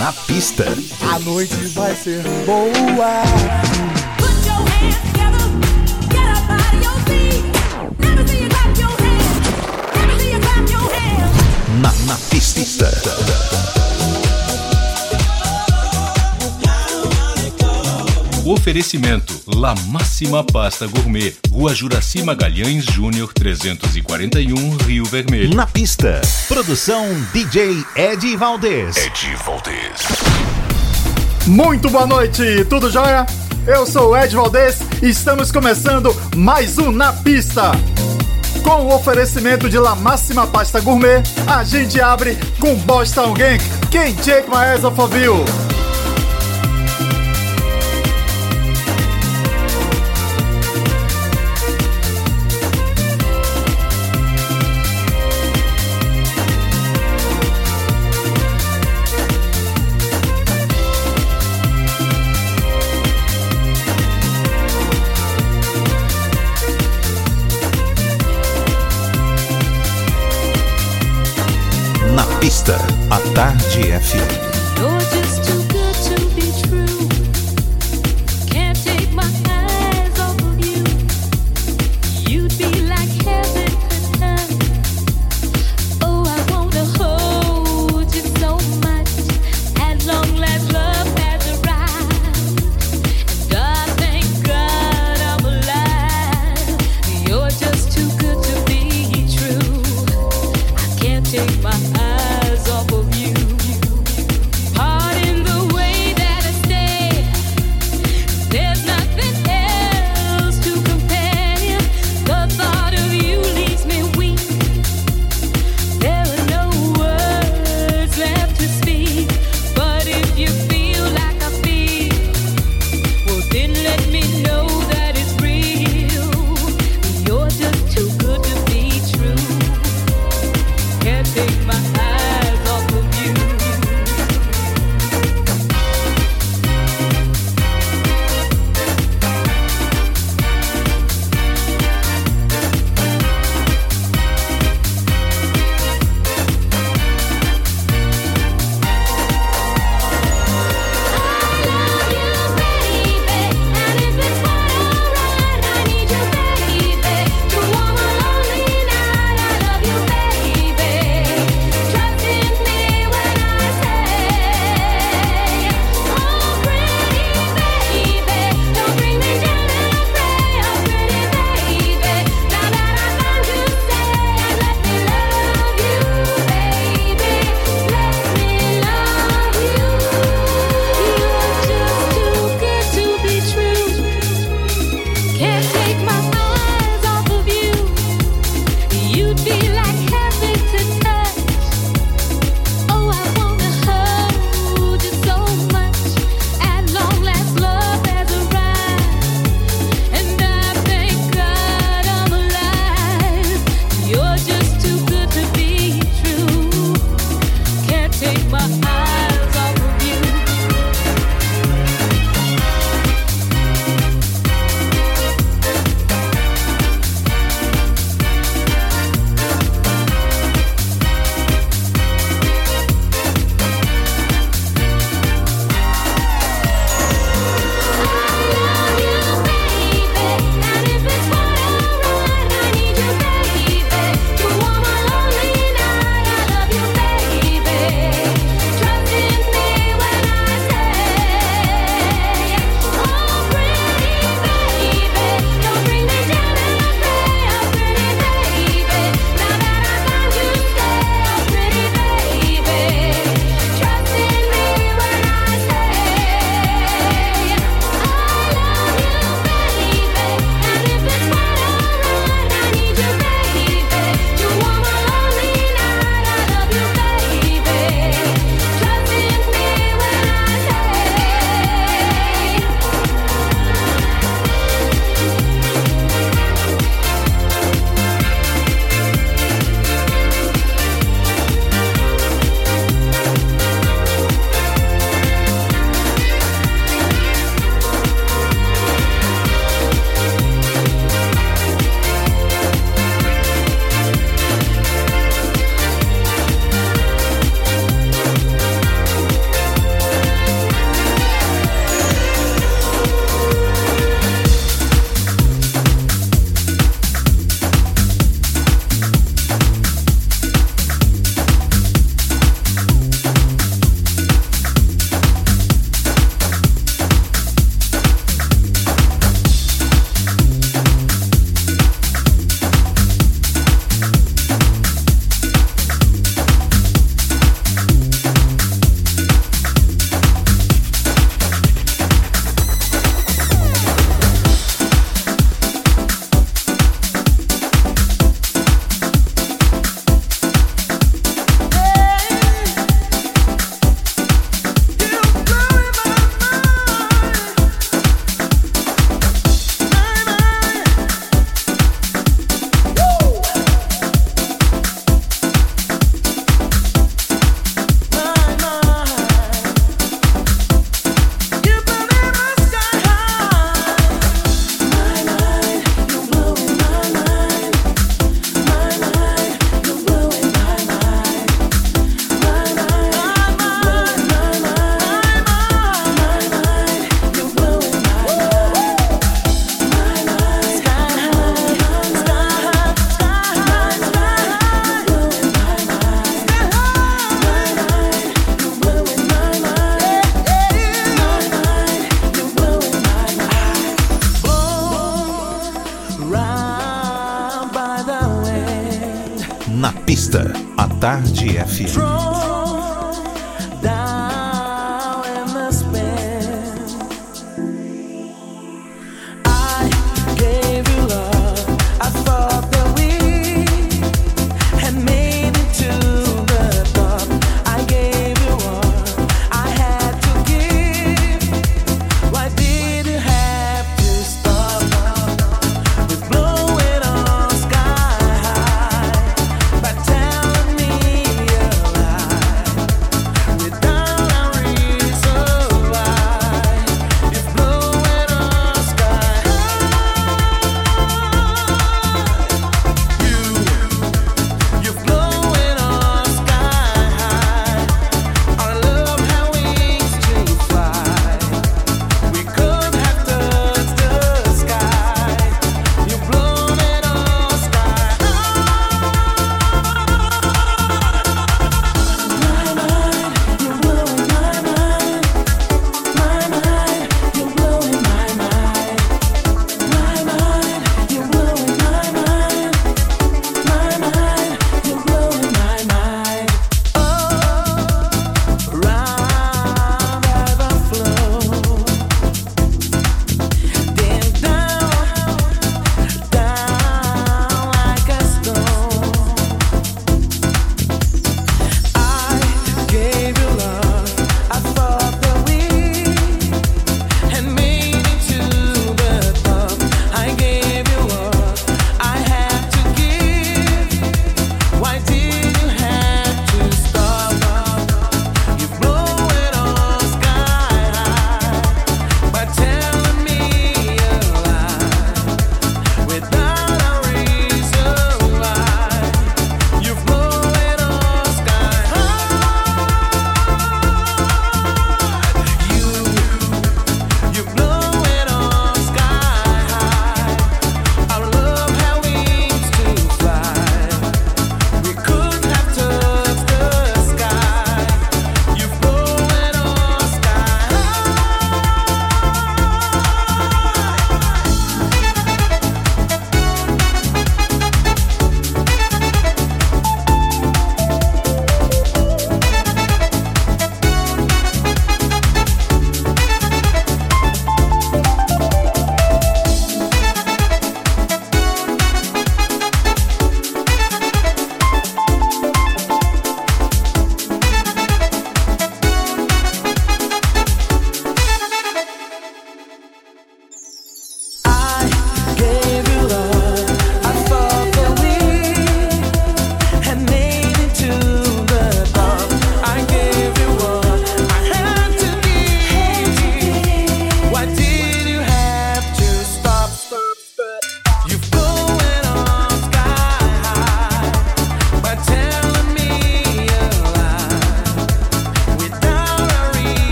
Na 0.00 0.14
pista. 0.14 0.64
A 1.12 1.18
noite 1.18 1.54
vai 1.74 1.94
ser 1.94 2.22
boa. 2.46 3.99
Oferecimento 18.50 19.32
La 19.46 19.76
Máxima 19.86 20.42
Pasta 20.42 20.84
Gourmet, 20.88 21.36
Rua 21.52 21.72
Juraci 21.72 22.20
Magalhães 22.24 22.84
Júnior 22.84 23.32
341, 23.32 24.76
Rio 24.78 25.04
Vermelho. 25.04 25.54
Na 25.54 25.68
pista. 25.68 26.20
Produção 26.48 27.06
DJ 27.32 27.84
Ed 27.94 28.36
Valdez. 28.36 28.96
Ed 28.96 29.36
Valdez. 29.46 30.02
Muito 31.46 31.88
boa 31.90 32.08
noite, 32.08 32.64
tudo 32.68 32.90
jóia? 32.90 33.24
Eu 33.68 33.86
sou 33.86 34.10
o 34.10 34.16
Ed 34.16 34.34
Valdez 34.34 34.80
e 35.00 35.10
estamos 35.10 35.52
começando 35.52 36.12
mais 36.34 36.76
um 36.76 36.90
Na 36.90 37.12
Pista. 37.12 37.70
Com 38.64 38.86
o 38.86 38.96
oferecimento 38.96 39.70
de 39.70 39.78
La 39.78 39.94
Máxima 39.94 40.44
Pasta 40.48 40.80
Gourmet, 40.80 41.22
a 41.46 41.62
gente 41.62 42.00
abre 42.00 42.36
com 42.58 42.74
Boston 42.78 43.32
Gang. 43.32 43.62
Quem 43.92 44.06
eyes 44.08 44.82
off 44.82 45.00
of 45.00 45.16
Tarde 73.40 73.94
FM. 73.94 74.49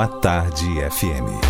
À 0.00 0.06
Tarde 0.06 0.54
FM. 0.76 1.47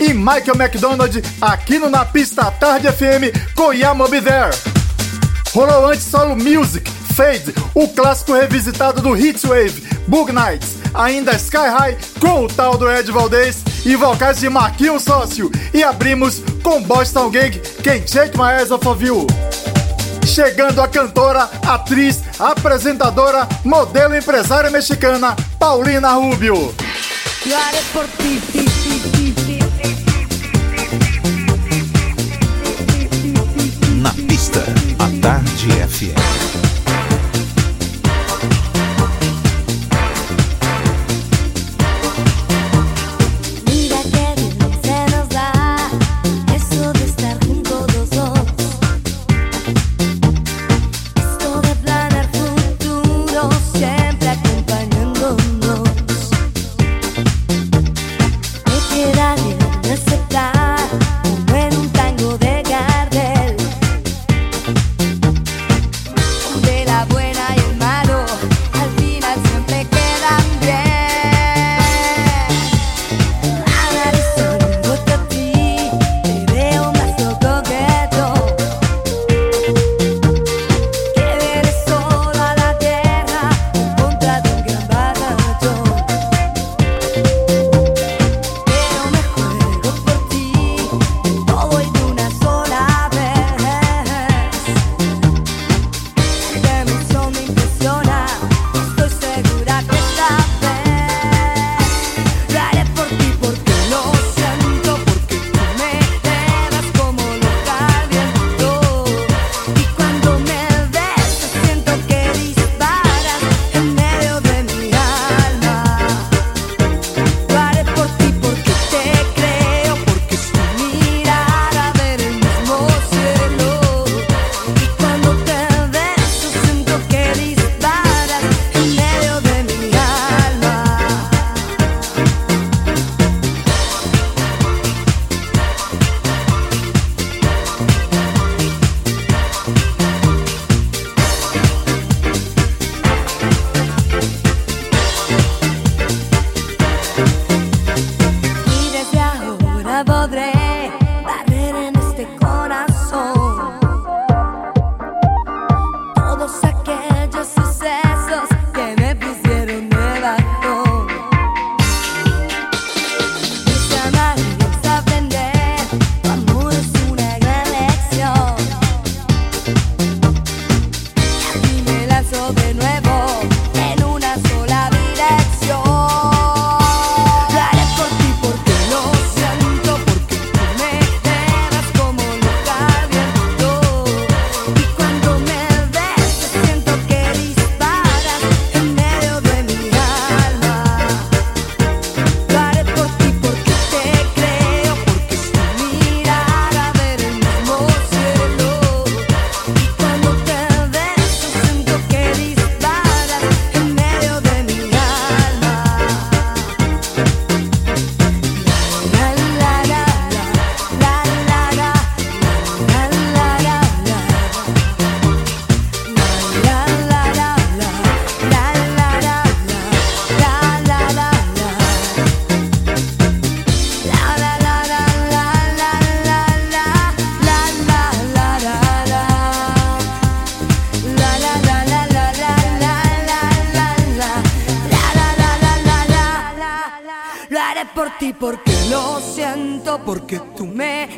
E 0.00 0.14
Michael 0.14 0.56
McDonald 0.56 1.22
aqui 1.40 1.78
no 1.78 1.90
Na 1.90 2.06
Pista 2.06 2.50
Tarde 2.50 2.90
FM 2.90 3.54
com 3.54 3.72
Yamobi 3.72 4.22
There. 4.22 4.50
Rolou 5.54 5.88
antes 5.88 6.04
solo 6.04 6.34
Music, 6.34 6.90
Fade, 7.14 7.54
o 7.74 7.86
clássico 7.88 8.32
revisitado 8.32 9.02
do 9.02 9.14
Heatwave, 9.14 9.82
Bug 10.08 10.32
Nights, 10.32 10.78
ainda 10.94 11.36
Sky 11.36 11.68
High 11.68 11.98
com 12.18 12.44
o 12.44 12.48
tal 12.48 12.78
do 12.78 12.90
Ed 12.90 13.12
Valdez 13.12 13.62
e 13.84 13.94
vocais 13.94 14.40
de 14.40 14.48
Marquinhos 14.48 15.02
Sócio. 15.02 15.50
E 15.74 15.82
abrimos 15.82 16.42
com 16.62 16.82
Boston 16.82 17.28
Gang, 17.28 17.60
quem 17.82 18.06
Shake 18.06 18.36
My 18.38 18.58
Eyes 18.58 18.70
Off 18.70 18.88
of 18.88 19.04
You. 19.04 19.26
Chegando 20.24 20.80
a 20.80 20.88
cantora, 20.88 21.50
atriz, 21.68 22.22
apresentadora, 22.38 23.46
modelo 23.62 24.16
empresária 24.16 24.70
mexicana, 24.70 25.36
Paulina 25.58 26.12
Rubio. 26.14 26.74
A 34.54 35.04
à 35.04 35.08
Tarde 35.20 35.70
FM. 35.82 36.31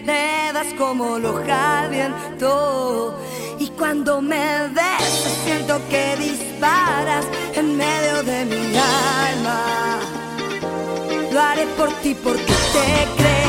me 0.05 0.53
das 0.53 0.73
como 0.75 1.19
loja 1.19 1.81
al. 1.81 2.15
Y 3.59 3.69
cuando 3.79 4.21
me 4.21 4.69
besas 4.69 5.35
siento 5.45 5.81
que 5.89 6.17
disparas 6.17 7.25
en 7.55 7.77
medio 7.77 8.23
de 8.23 8.45
mi 8.45 8.77
alma. 8.77 10.01
Lo 11.33 11.41
haré 11.41 11.67
por 11.79 11.91
ti 12.03 12.15
porque 12.23 12.55
te 12.75 12.87
creo. 13.17 13.44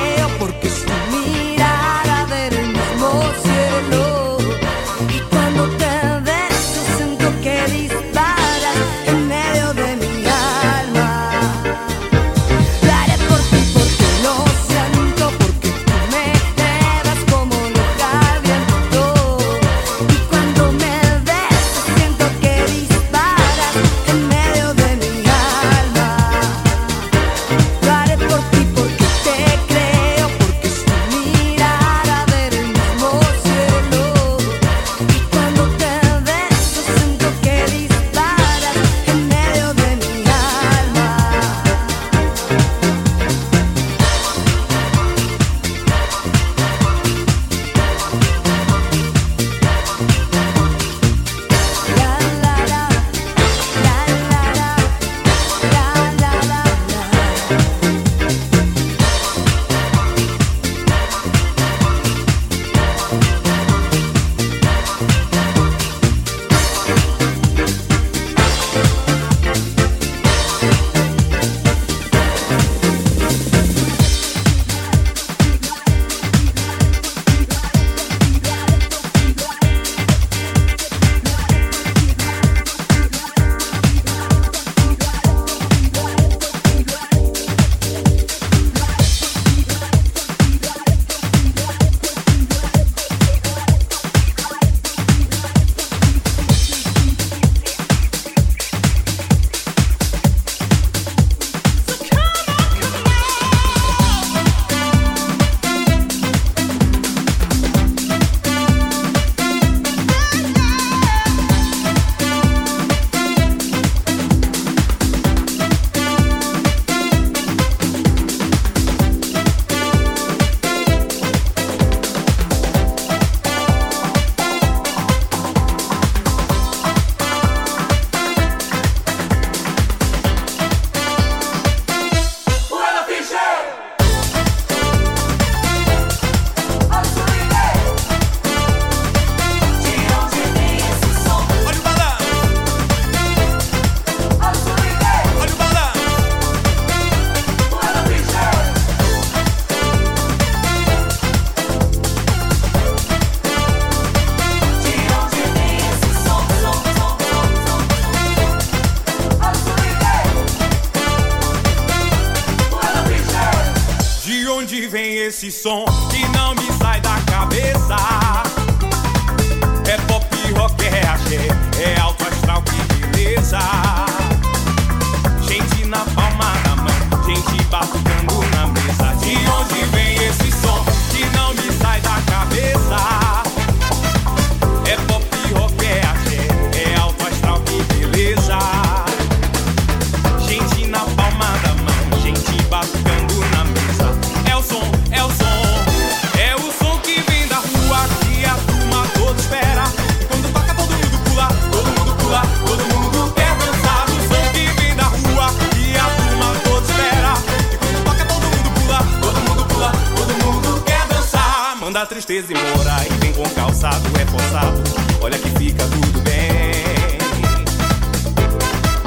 da 211.96 212.06
tristeza 212.06 212.52
e 212.52 212.56
mora 212.56 213.06
E 213.10 213.14
vem 213.24 213.32
com 213.32 213.50
calçado 213.52 214.04
reforçado, 214.18 214.84
olha 215.22 215.40
que 215.40 215.50
fica 215.52 215.82
tudo 215.86 216.20
bem. 216.24 217.18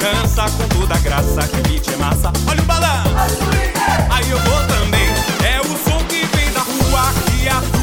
Dança 0.01 0.47
com 0.57 0.67
toda 0.69 0.95
a 0.95 0.99
graça, 0.99 1.47
que 1.49 1.57
o 1.59 1.63
beat 1.65 1.87
é 1.87 1.97
massa. 1.97 2.33
Olha 2.49 2.63
o 2.63 2.65
balanço, 2.65 3.45
aí 4.11 4.31
eu 4.31 4.39
vou 4.39 4.67
também. 4.69 5.07
É 5.45 5.61
o 5.61 5.77
som 5.85 6.03
que 6.07 6.25
vem 6.35 6.51
da 6.55 6.61
rua 6.61 7.13
que 7.27 7.47
a 7.47 7.78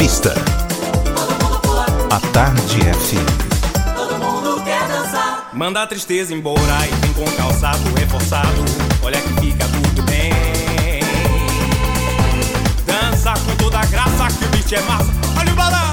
pista. 0.00 0.32
A 2.10 2.18
Tarde 2.32 2.80
FM. 2.80 3.94
Todo 3.94 4.14
mundo 4.18 4.64
quer 4.64 4.88
dançar. 4.88 5.50
Manda 5.52 5.82
a 5.82 5.86
tristeza 5.86 6.32
embora 6.32 6.86
e 6.86 6.94
vem 7.02 7.12
com 7.12 7.30
calçado 7.36 7.82
reforçado. 7.94 8.64
Olha 9.02 9.20
que 9.20 9.28
fica 9.42 9.66
tudo 9.68 10.02
bem. 10.04 10.32
Dança 12.86 13.34
com 13.44 13.54
toda 13.56 13.78
a 13.78 13.84
graça 13.84 14.28
que 14.38 14.44
o 14.46 14.48
beat 14.48 14.72
é 14.72 14.80
massa. 14.80 15.12
Olha 15.38 15.52
o 15.52 15.56
balão. 15.56 15.92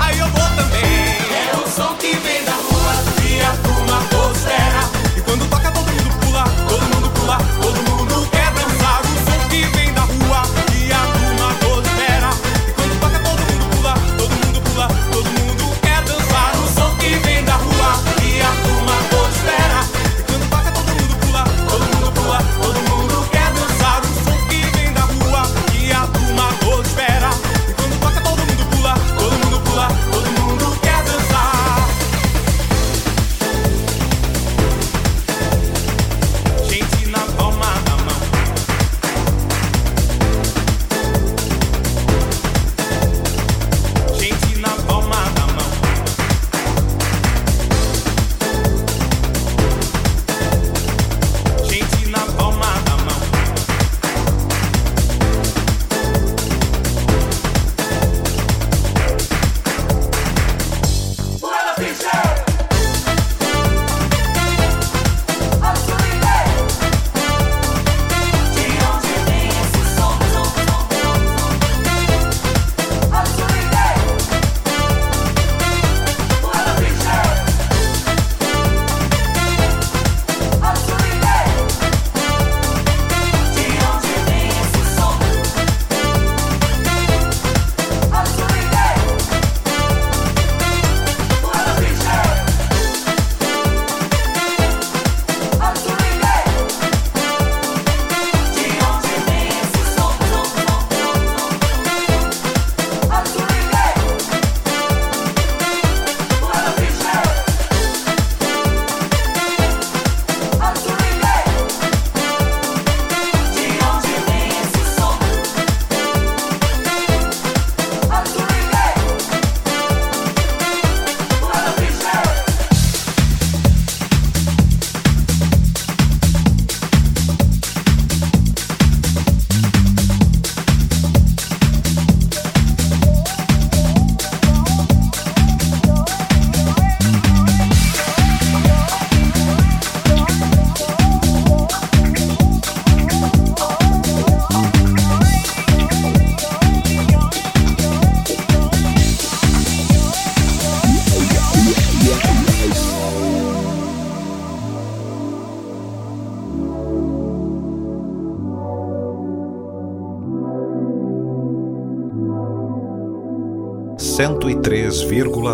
Aí 0.00 0.20
eu 0.20 0.28
vou 0.28 0.48
também. 0.54 0.84
É 0.84 1.56
o 1.56 1.68
som 1.68 1.96
que 1.96 2.14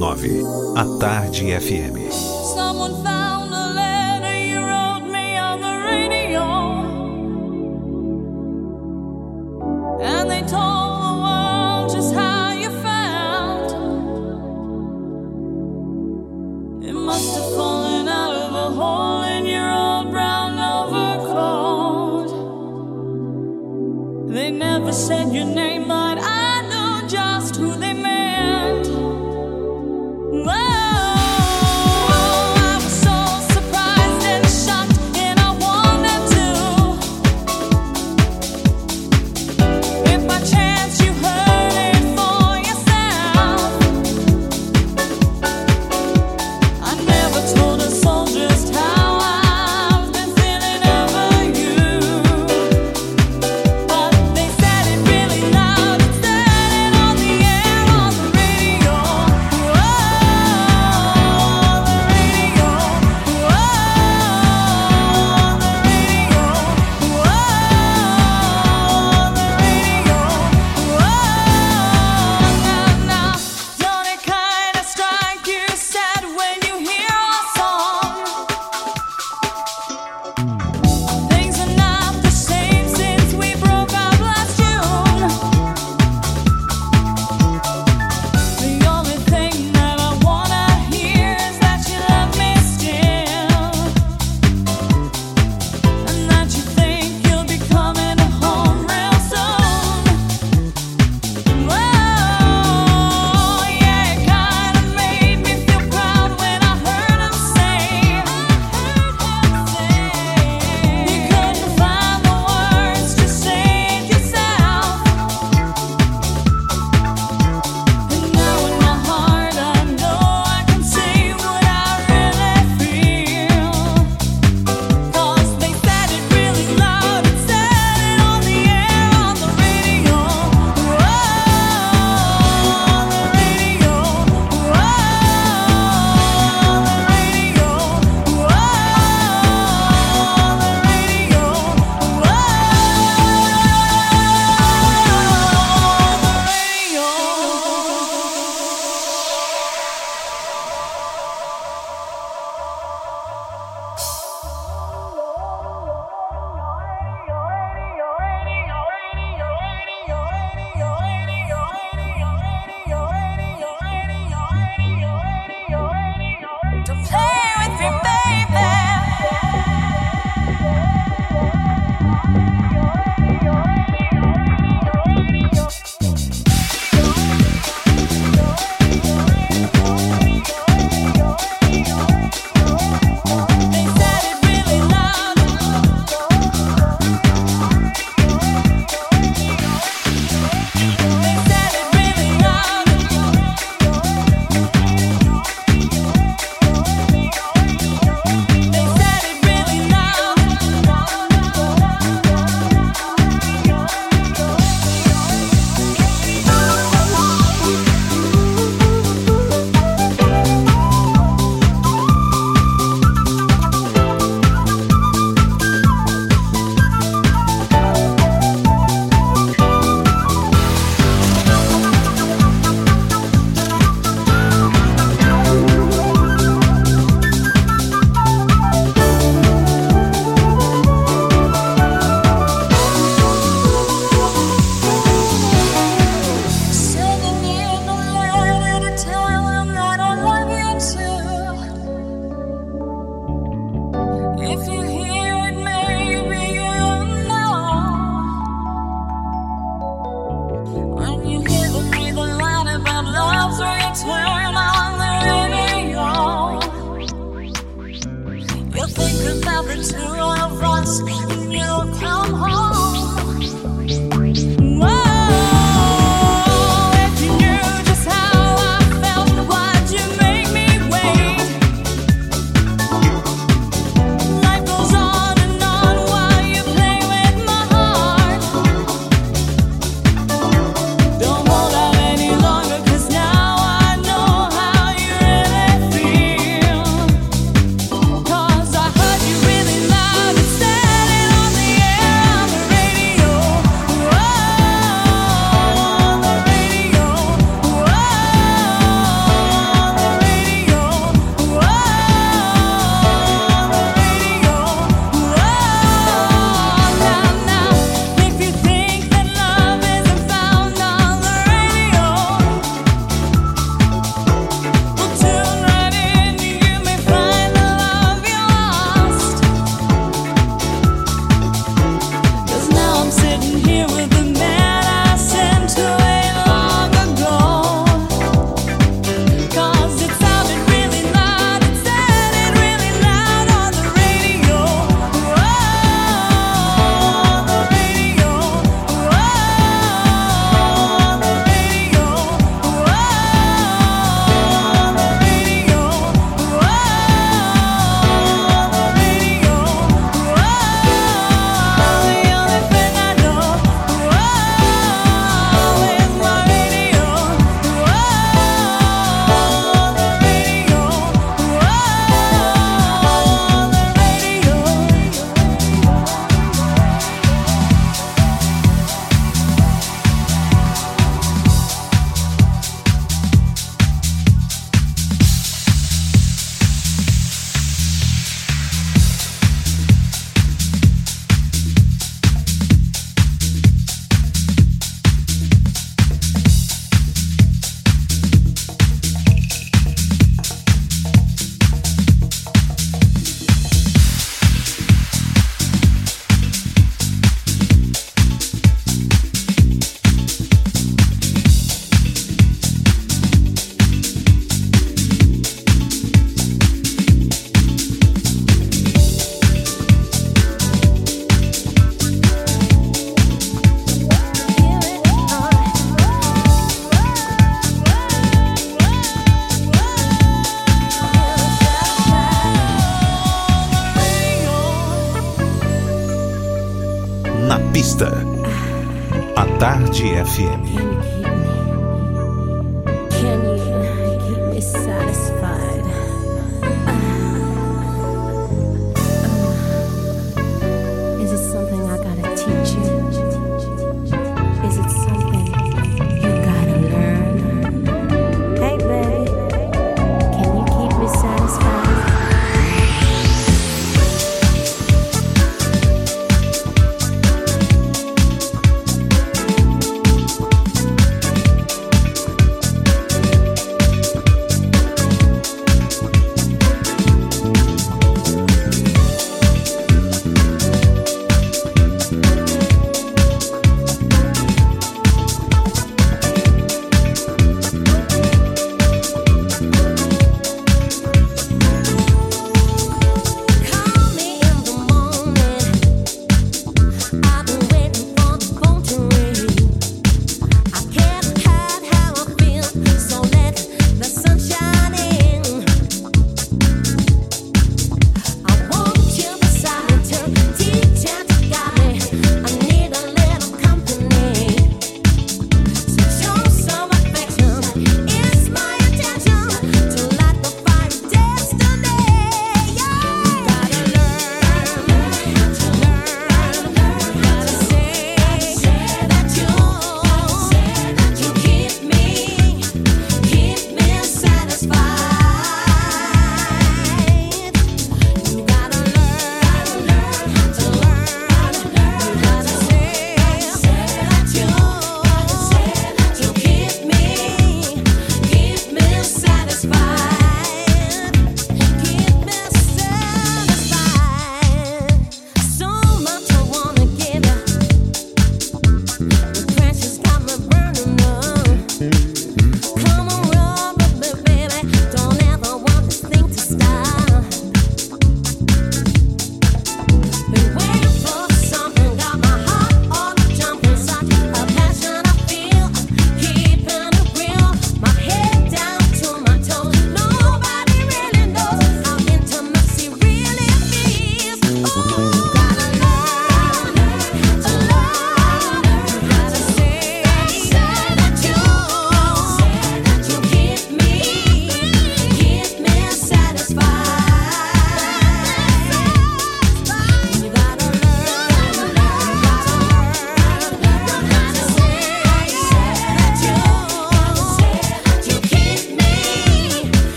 9. 0.00 0.42
A 0.76 0.98
Tarde 0.98 1.52
FM. 1.52 2.29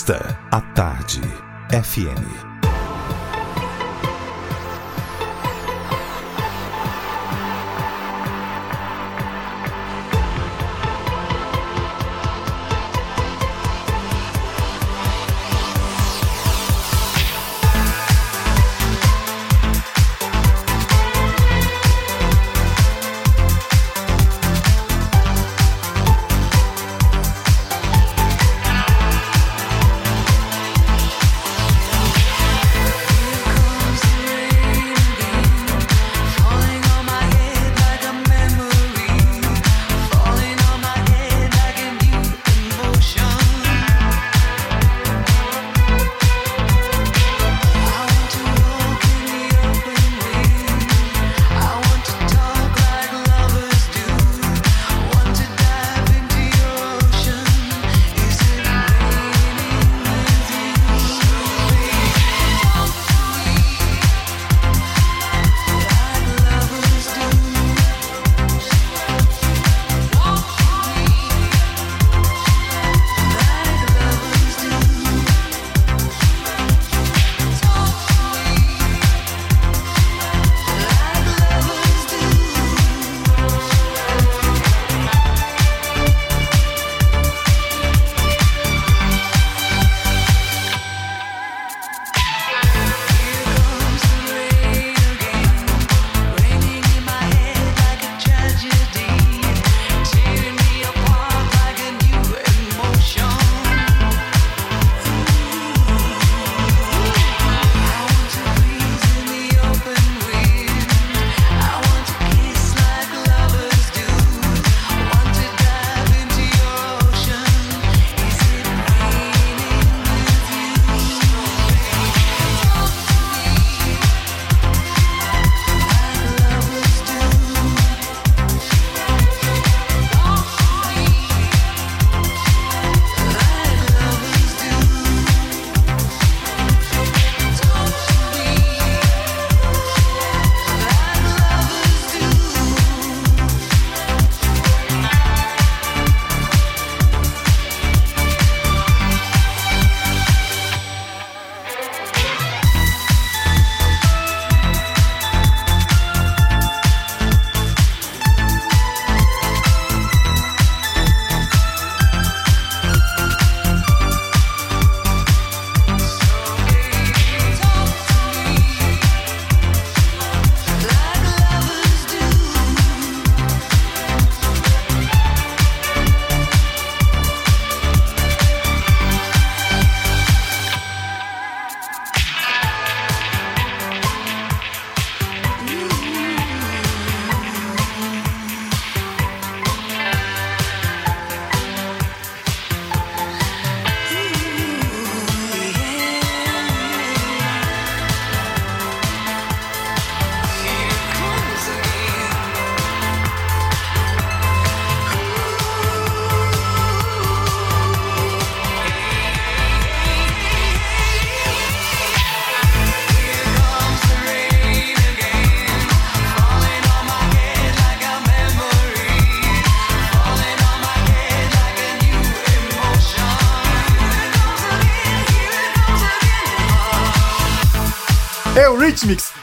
Pista, 0.00 0.18
à 0.50 0.62
tarde, 0.74 1.20
FM. 1.70 2.49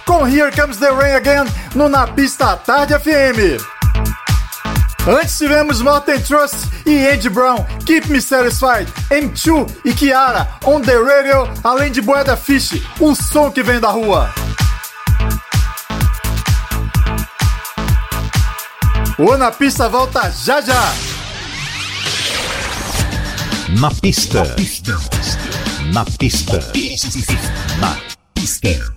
Com 0.05 0.27
Here 0.27 0.51
Comes 0.51 0.77
the 0.77 0.91
Rain 0.91 1.15
Again 1.15 1.45
no 1.73 1.89
Na 1.89 2.05
Pista 2.07 2.55
Tarde 2.57 2.93
FM. 2.93 3.57
Antes 5.07 5.37
tivemos 5.37 5.81
Morten 5.81 6.21
Trust 6.21 6.55
e 6.85 7.07
Andy 7.07 7.29
Brown, 7.29 7.65
Keep 7.85 8.09
Me 8.09 8.21
Satisfied, 8.21 8.87
M2 9.09 9.67
e 9.85 9.93
Kiara, 9.93 10.47
On 10.65 10.81
The 10.81 10.97
Radio, 10.97 11.49
além 11.63 11.91
de 11.91 12.01
Boeda 12.01 12.35
Fish, 12.35 12.81
o 12.99 13.15
som 13.15 13.49
que 13.49 13.63
vem 13.63 13.79
da 13.79 13.89
rua. 13.89 14.29
O 19.17 19.37
Na 19.37 19.51
Pista 19.51 19.89
volta 19.89 20.29
já 20.29 20.61
já. 20.61 20.93
Na 23.79 23.89
pista. 23.91 24.43
Na 25.93 26.05
pista. 26.05 26.59
Na 27.81 27.97
pista. 28.35 28.96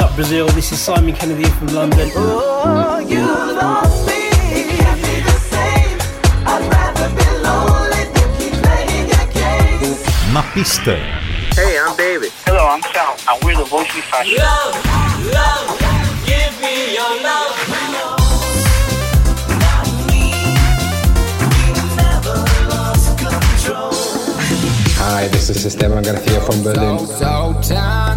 What's 0.00 0.12
up, 0.12 0.16
Brazil? 0.16 0.48
This 0.56 0.72
is 0.72 0.80
Simon 0.80 1.14
Kennedy 1.14 1.44
from 1.44 1.66
London. 1.74 2.10
Oh, 2.16 3.04
you 3.06 3.20
lost 3.20 4.06
me. 4.06 4.30
Can't 4.80 4.96
the 4.96 5.36
same. 5.52 5.98
I'd 6.48 6.64
rather 6.72 7.12
be 7.12 7.28
lonely 7.44 8.08
than 8.08 8.28
keep 8.40 8.54
playing 8.64 9.12
your 9.12 9.26
games. 9.28 10.00
Na 10.32 10.40
pista. 10.54 10.96
Hey, 11.52 11.76
I'm 11.78 11.94
David. 11.98 12.32
Hello, 12.46 12.64
I'm 12.66 12.80
Sal, 12.80 13.14
and 13.28 13.44
we're 13.44 13.58
the 13.58 13.68
Voice 13.68 13.92
Fashion. 14.08 14.38
Love, 14.38 14.72
love, 15.36 15.68
give 16.24 16.54
me 16.64 16.96
your 16.96 17.20
love. 17.20 17.52
Hi, 24.96 25.28
this 25.28 25.50
is 25.50 25.66
Esteban 25.66 26.02
Garcia 26.02 26.40
from 26.40 26.62
Berlin. 26.62 27.06
So 27.06 27.60
tell 27.62 28.16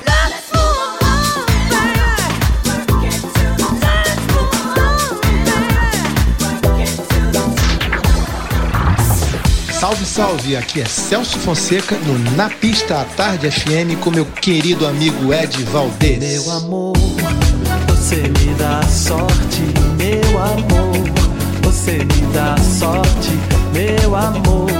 Salve, 10.01 10.05
salve! 10.05 10.55
Aqui 10.55 10.81
é 10.81 10.85
Celso 10.85 11.37
Fonseca 11.39 11.95
no 11.97 12.17
Na 12.35 12.49
Pista 12.49 13.01
à 13.01 13.05
Tarde 13.05 13.49
FM 13.49 13.99
com 13.99 14.11
meu 14.11 14.25
querido 14.25 14.87
amigo 14.87 15.33
Ed 15.33 15.63
Valdez. 15.65 16.45
Meu 16.45 16.51
amor, 16.51 16.93
você 17.87 18.17
me 18.17 18.53
dá 18.57 18.81
sorte, 18.83 19.61
meu 19.97 20.39
amor. 20.39 20.91
Você 21.63 21.97
me 21.99 22.33
dá 22.33 22.55
sorte, 22.57 23.31
meu 23.73 24.15
amor. 24.15 24.71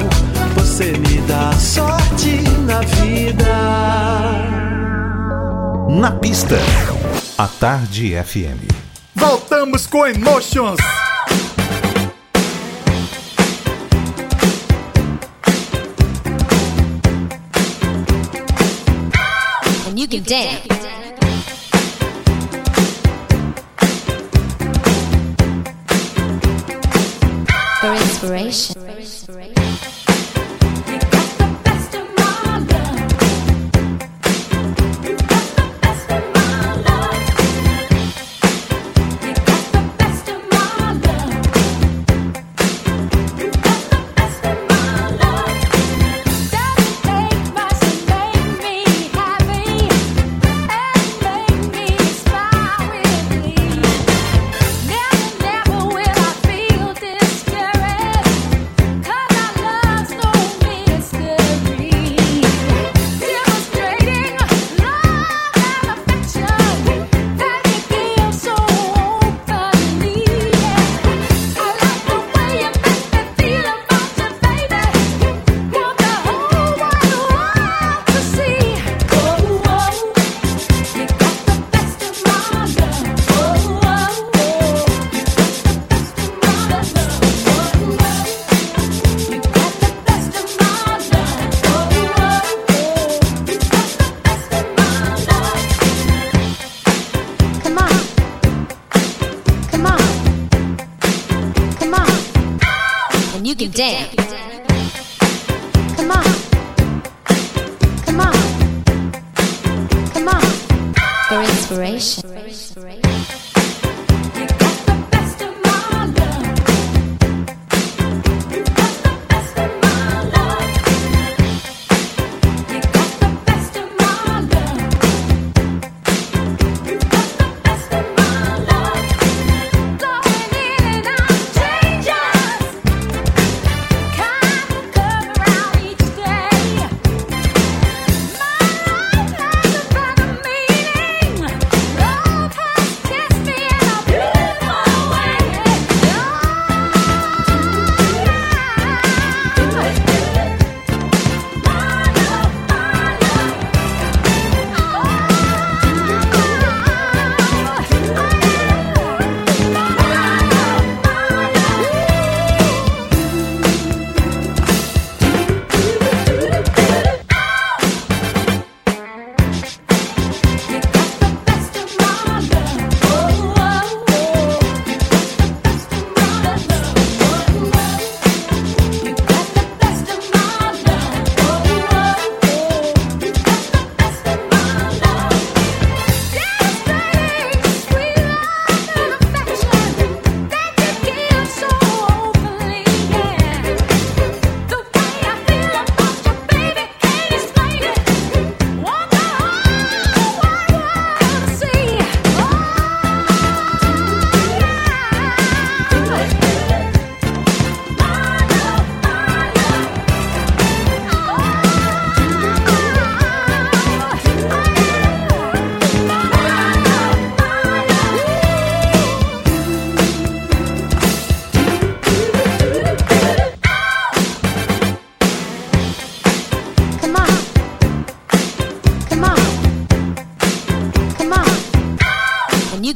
Você 0.55 0.91
me 0.91 1.22
dá 1.28 1.51
sorte 1.53 2.41
na 2.65 2.80
vida. 2.82 3.45
Na 5.89 6.11
pista, 6.11 6.57
à 7.38 7.47
Tarde 7.47 8.15
FM. 8.24 8.72
Voltamos 9.15 9.86
com 9.86 10.05
Emotions. 10.07 10.78
And 20.12 20.20
you 20.20 20.22
can 20.22 20.30
dance. 20.30 20.68
For 27.80 27.93
inspiration. 27.93 28.80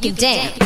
You 0.06 0.12
can 0.12 0.65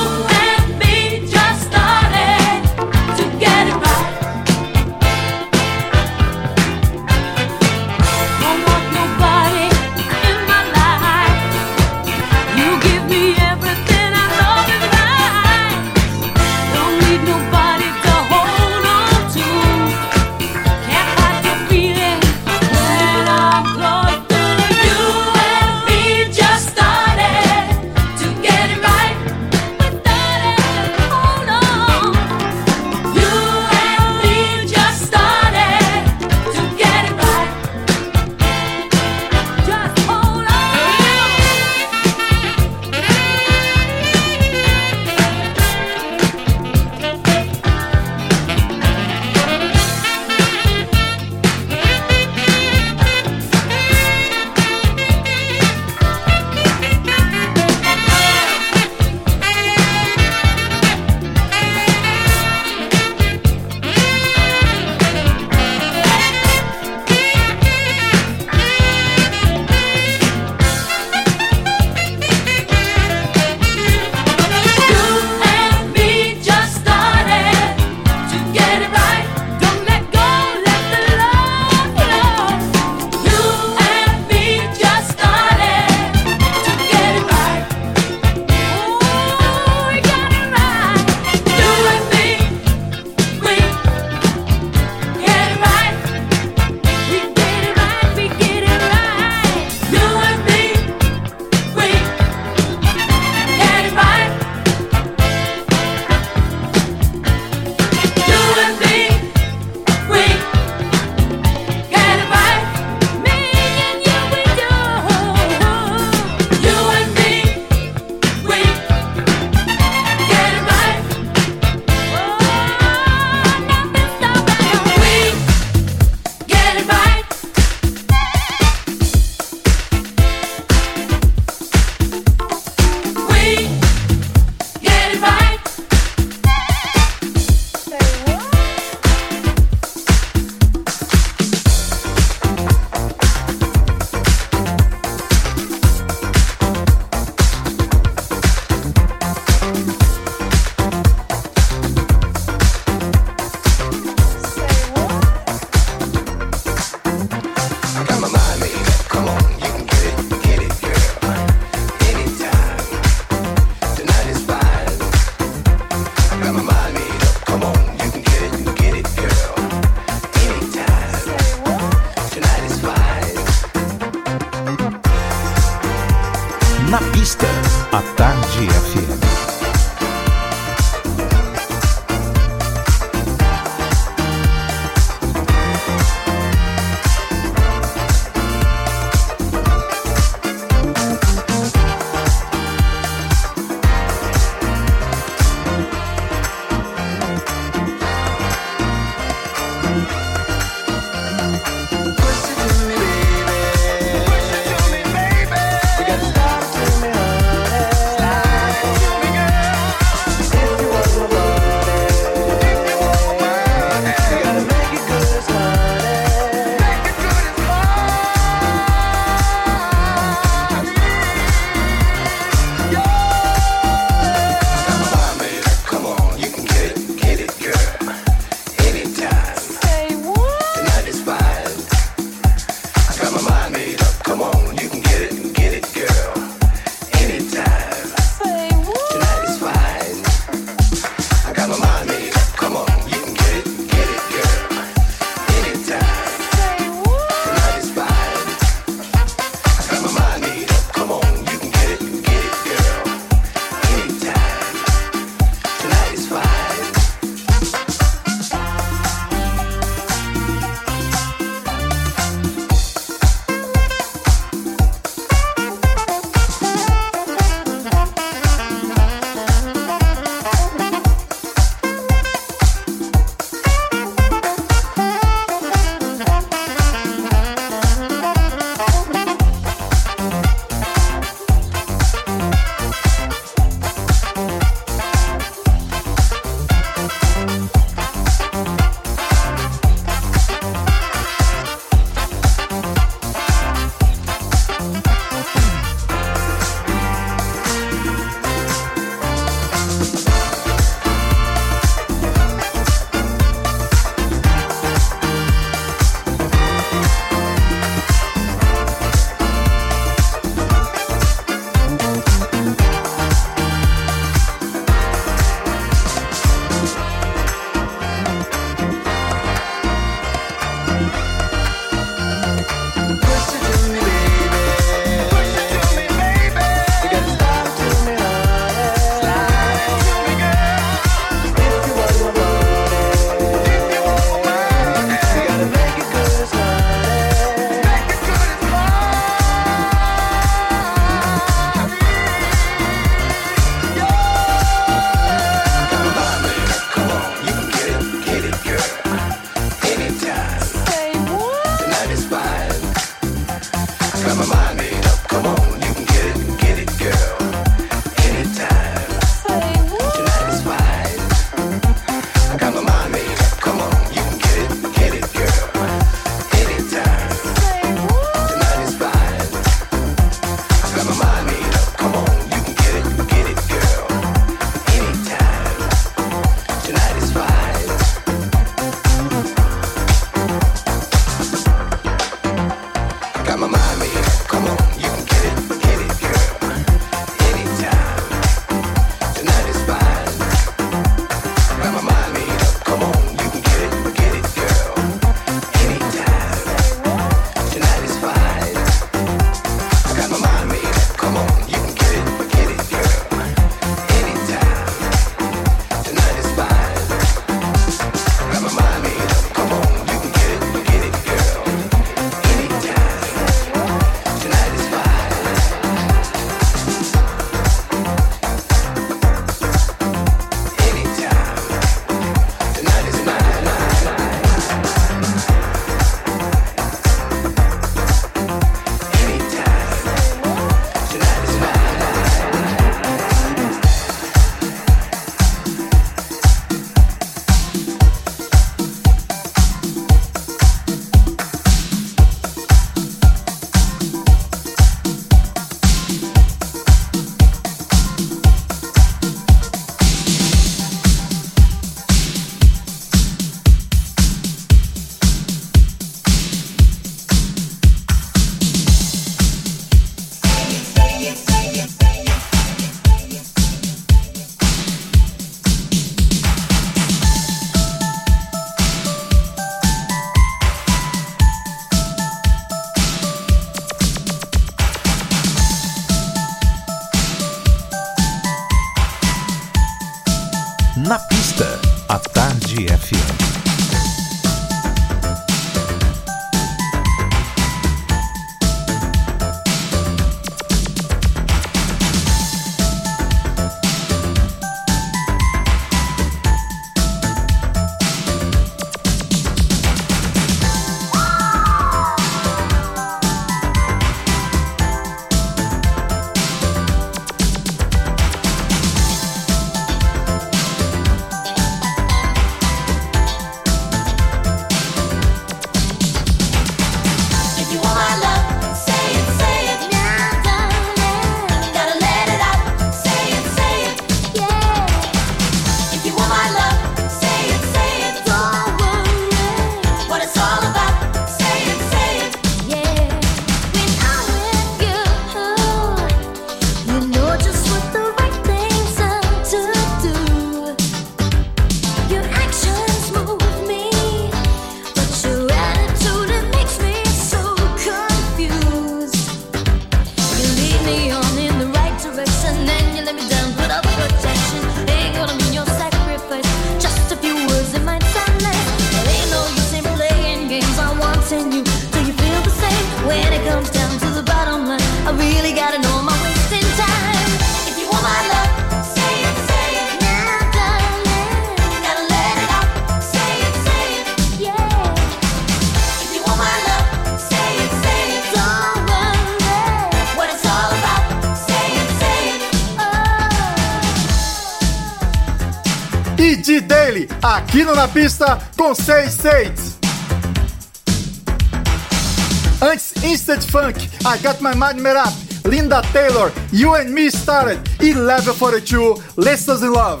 I 594.14 594.18
Got 594.18 594.40
My 594.40 594.54
Mind 594.54 594.80
Made 594.80 594.94
Up, 594.94 595.12
Linda 595.44 595.82
Taylor, 595.92 596.30
You 596.52 596.76
and 596.76 596.94
Me 596.94 597.10
Started 597.10 597.58
e 597.82 597.92
Level 597.94 598.32
42, 598.32 598.94
Lessons 599.16 599.60
in 599.64 599.72
Love. 599.72 600.00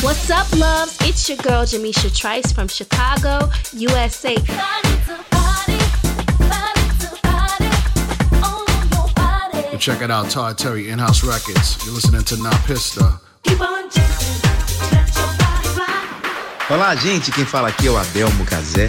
What's 0.00 0.30
up, 0.30 0.46
loves? 0.56 0.96
It's 1.00 1.28
your 1.28 1.38
girl 1.38 1.64
Jamisha 1.64 2.16
Trice 2.16 2.52
from 2.52 2.68
Chicago, 2.68 3.50
USA. 3.72 4.36
And 9.72 9.80
check 9.80 10.00
it 10.00 10.12
out, 10.12 10.30
Todd 10.30 10.56
Terry, 10.56 10.90
In 10.90 11.00
House 11.00 11.24
Records. 11.24 11.84
You're 11.84 11.96
listening 11.96 12.22
to 12.22 12.36
Napista. 12.36 13.20
Olá, 16.70 16.94
gente. 16.94 17.32
Quem 17.32 17.44
fala 17.44 17.70
aqui 17.70 17.88
é 17.88 17.90
o 17.90 17.96
Adelmo 17.98 18.44
Cazé. 18.44 18.88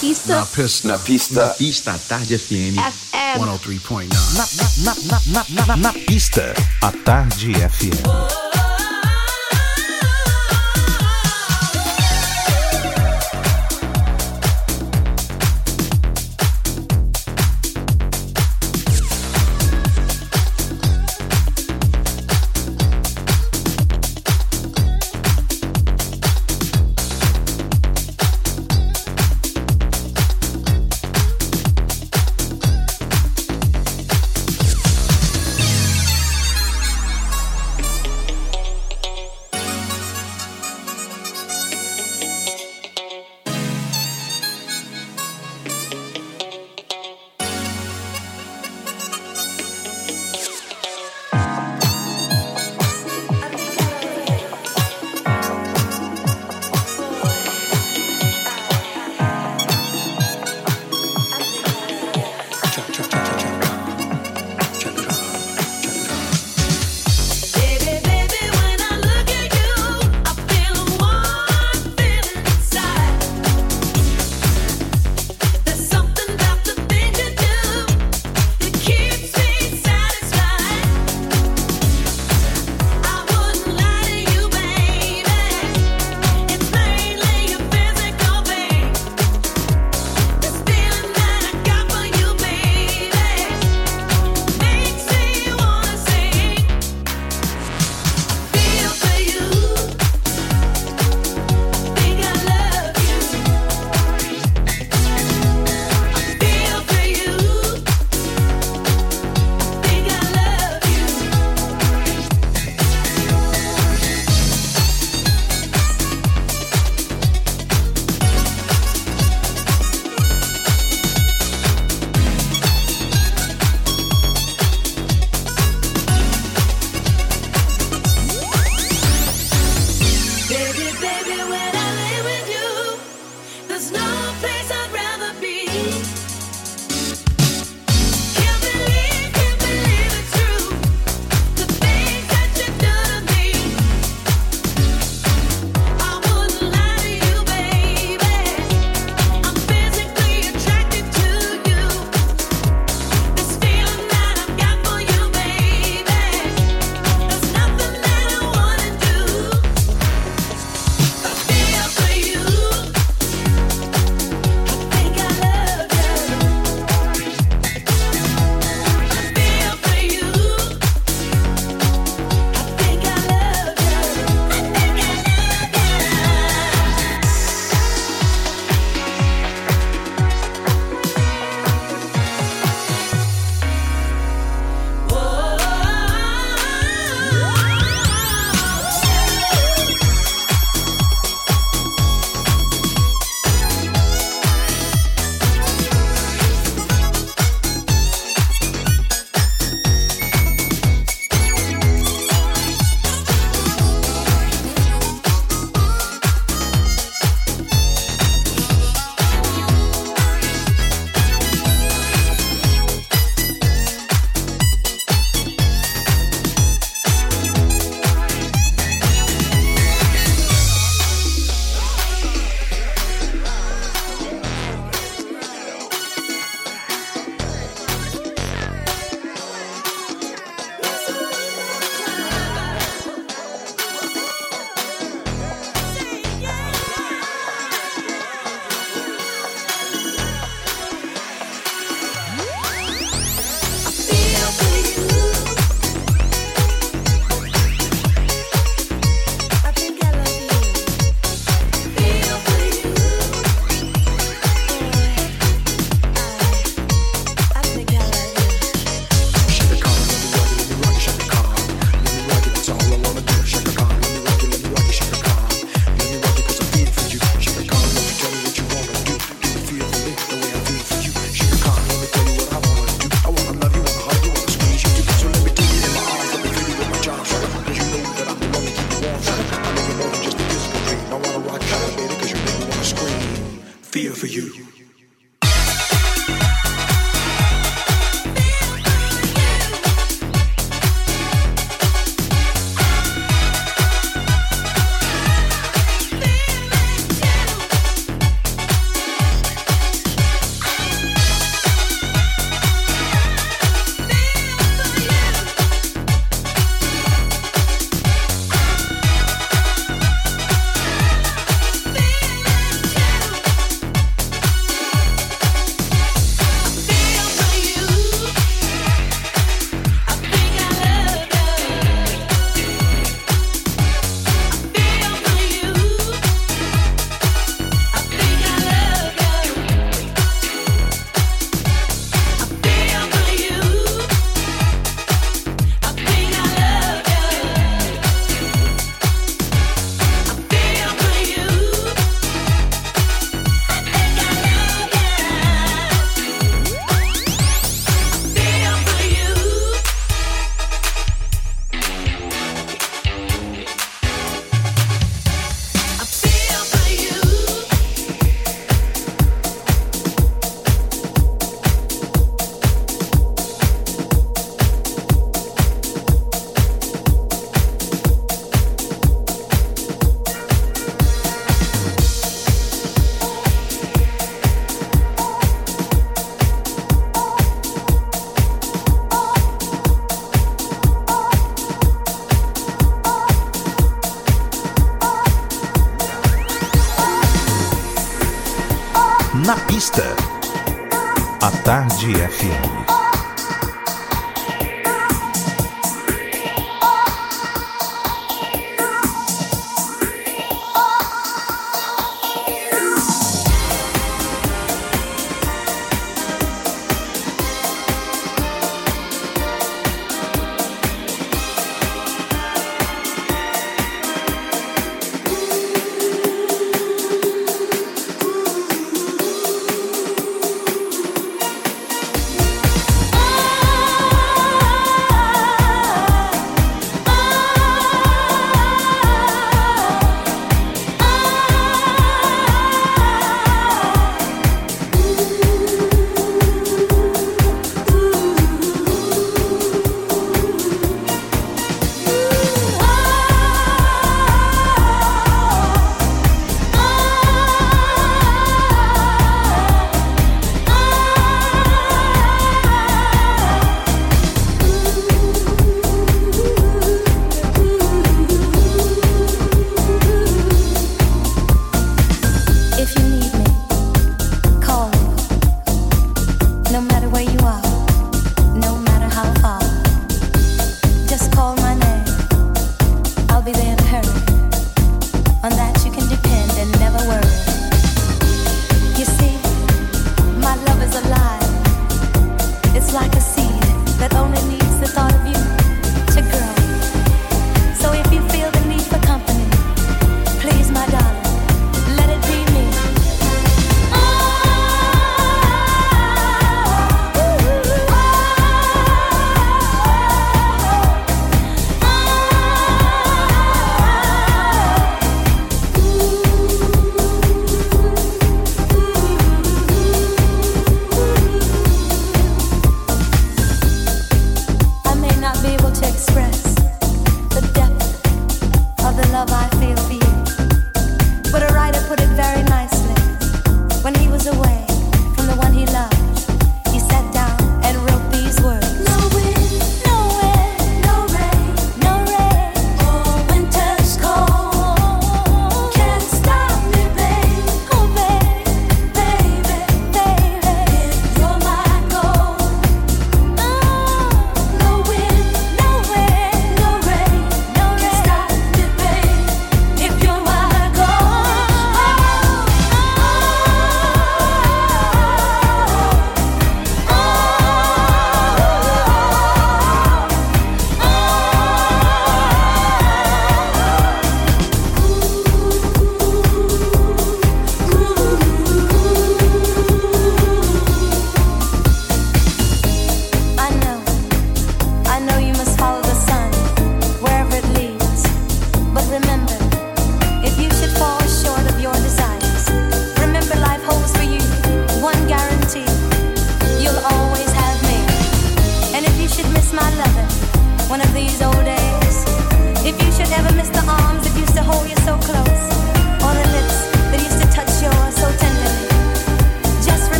Pista. 0.00 0.34
Na 0.34 0.46
Pista. 0.46 0.88
Na 0.88 0.98
Pista. 0.98 1.46
Na 1.46 1.54
Pista 1.54 2.00
Tarde 2.08 2.38
FM. 2.38 2.74
FM. 2.78 3.38
103.9. 3.38 4.08
Na, 4.34 4.46
na, 4.84 4.94
na, 5.06 5.44
na, 5.48 5.66
na, 5.66 5.76
na 5.76 5.92
pista, 5.92 6.54
a 6.80 6.90
Tarde 7.04 7.52
FM. 7.68 8.49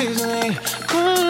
So 0.00 1.29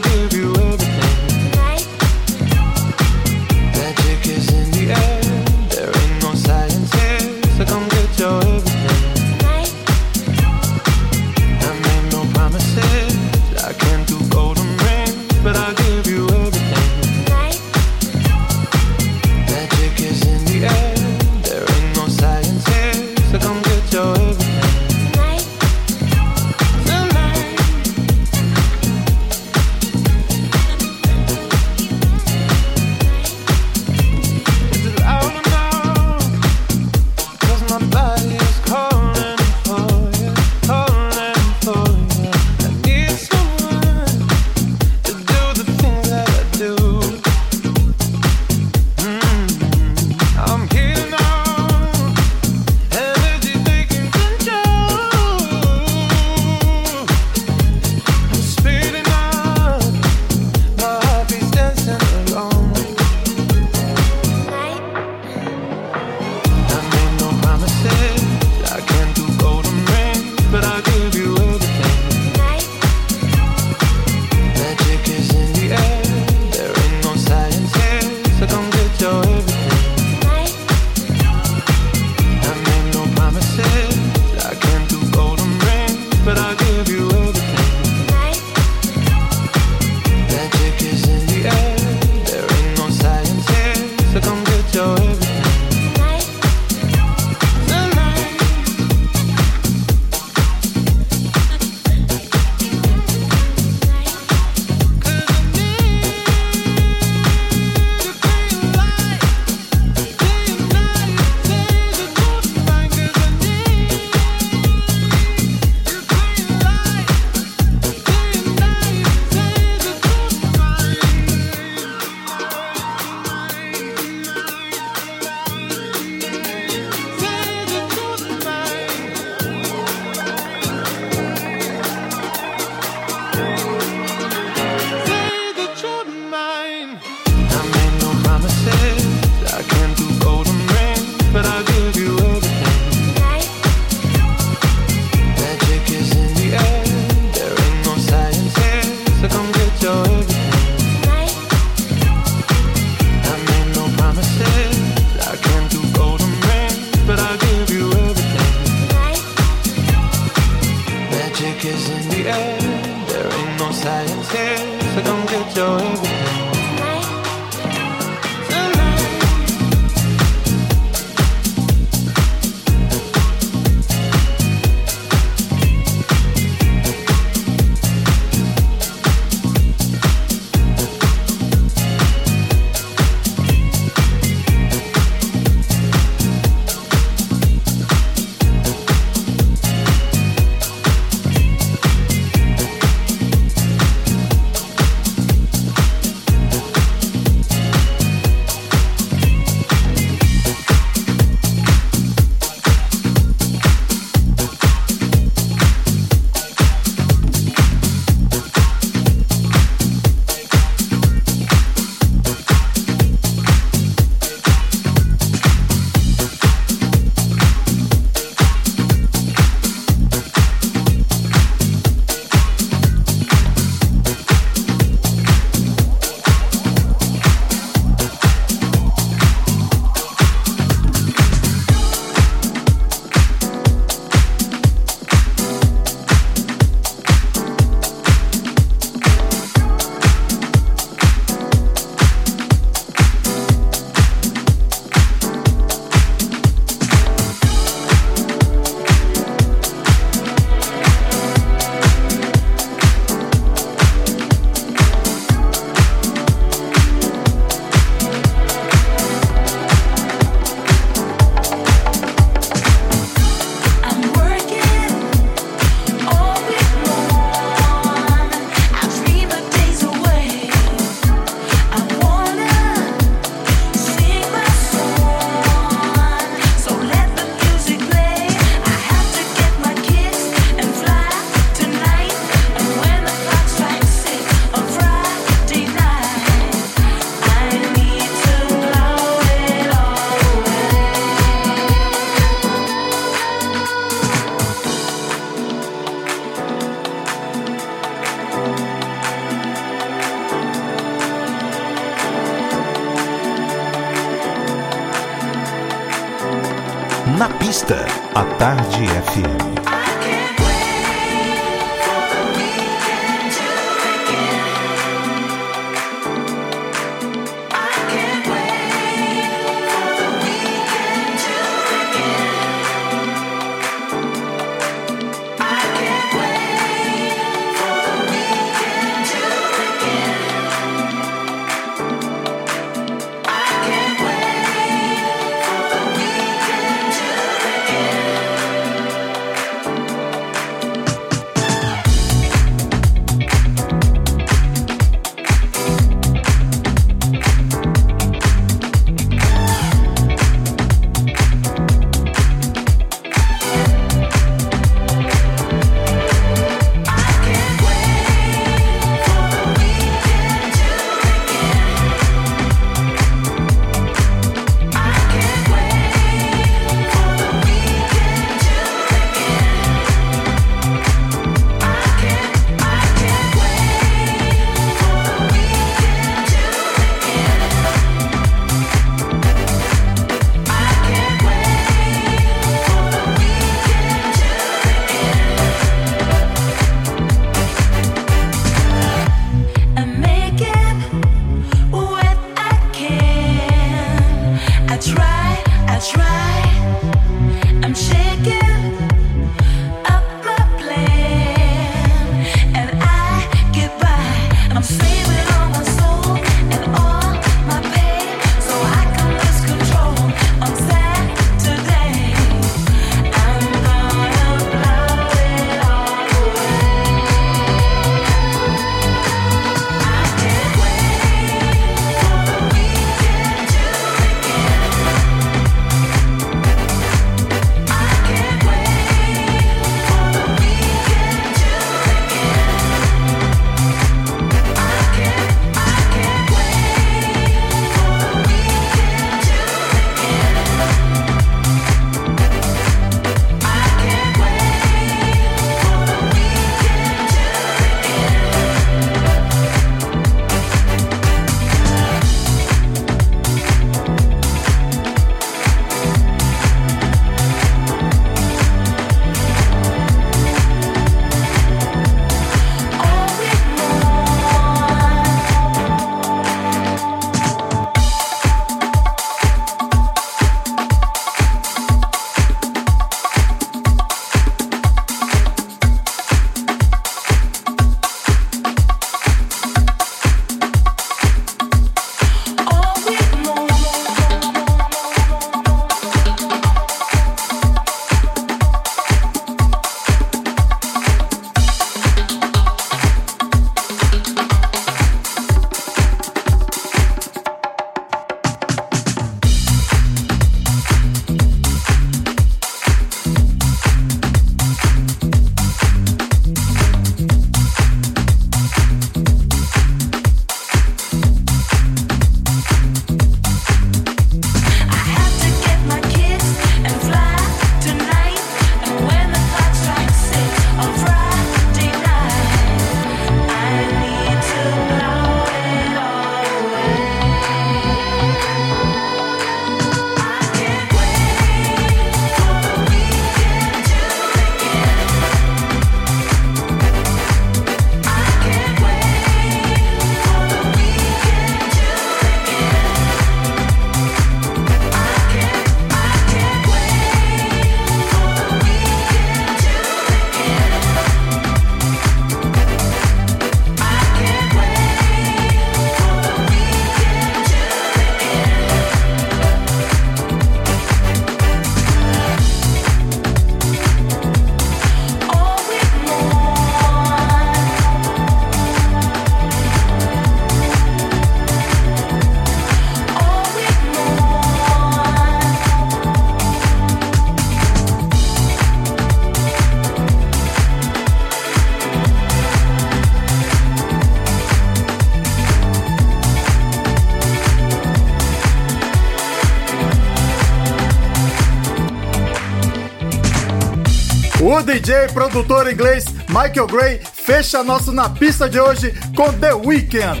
DJ 594.50 594.88
produtor 594.92 595.48
inglês 595.48 595.84
Michael 596.08 596.48
Gray 596.48 596.80
fecha 596.92 597.44
nosso 597.44 597.70
na 597.70 597.88
pista 597.88 598.28
de 598.28 598.40
hoje 598.40 598.74
com 598.96 599.12
The 599.12 599.32
Weeknd. 599.32 600.00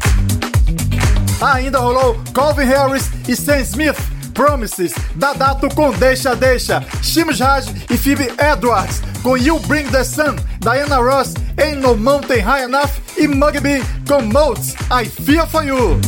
Ainda 1.40 1.78
rolou 1.78 2.20
Calvin 2.34 2.64
Harris 2.64 3.08
e 3.28 3.36
Sam 3.36 3.60
Smith, 3.60 3.96
Promises, 4.34 4.92
Dadato 5.14 5.68
com 5.72 5.92
Deixa 5.92 6.34
Deixa, 6.34 6.84
Shims 7.00 7.38
Raj 7.38 7.68
e 7.88 7.96
Phoebe 7.96 8.28
Edwards 8.40 9.00
com 9.22 9.36
You 9.36 9.60
Bring 9.60 9.84
the 9.84 10.02
Sun, 10.02 10.34
Diana 10.58 10.96
Ross, 10.96 11.32
Ain't 11.56 11.80
No 11.80 11.96
Mountain 11.96 12.40
High 12.40 12.64
Enough 12.64 12.90
e 13.16 13.28
Mugby 13.28 13.84
com 14.08 14.20
Moats, 14.20 14.74
I 14.90 15.04
Feel 15.08 15.46
For 15.46 15.64
You. 15.64 16.00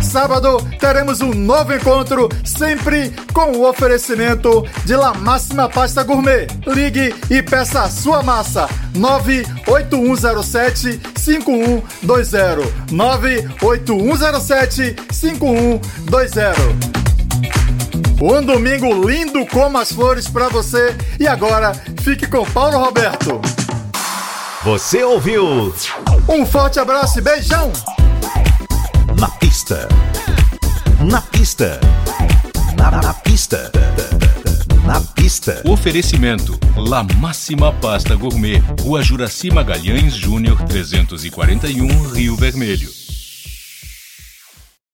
Sábado 0.00 0.58
teremos 0.78 1.20
um 1.20 1.34
novo 1.34 1.74
encontro, 1.74 2.28
sempre 2.44 3.12
com 3.38 3.52
o 3.52 3.68
oferecimento 3.68 4.66
de 4.84 4.96
La 4.96 5.14
Máxima 5.14 5.68
Pasta 5.68 6.02
Gourmet. 6.02 6.48
Ligue 6.66 7.14
e 7.30 7.40
peça 7.40 7.82
a 7.82 7.88
sua 7.88 8.20
massa. 8.20 8.68
98107 8.96 11.00
5120. 11.16 12.92
98107 12.92 14.96
5120. 15.12 16.98
Um 18.20 18.44
domingo 18.44 19.08
lindo 19.08 19.46
como 19.46 19.78
as 19.78 19.92
flores 19.92 20.26
para 20.26 20.48
você. 20.48 20.96
E 21.20 21.28
agora, 21.28 21.72
fique 22.02 22.26
com 22.26 22.44
Paulo 22.44 22.78
Roberto. 22.78 23.40
Você 24.64 25.04
ouviu 25.04 25.72
Um 26.28 26.44
forte 26.44 26.80
abraço 26.80 27.20
e 27.20 27.22
beijão! 27.22 27.70
Na 29.16 29.28
pista. 29.28 29.86
Na 31.08 31.22
pista. 31.22 31.78
Na, 32.76 32.90
na 33.02 33.14
pista. 33.48 33.70
Na 34.84 35.00
pista. 35.00 35.62
Oferecimento: 35.64 36.58
La 36.76 37.02
Máxima 37.02 37.72
Pasta 37.72 38.14
Gourmet, 38.14 38.62
Rua 38.82 39.02
Juraci 39.02 39.50
Magalhães 39.50 40.14
Júnior 40.14 40.62
341, 40.64 42.10
Rio 42.10 42.36
Vermelho. 42.36 42.97